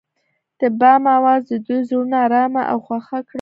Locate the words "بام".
0.79-1.03